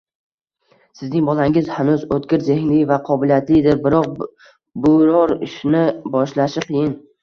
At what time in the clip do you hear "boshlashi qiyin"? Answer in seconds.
6.21-7.03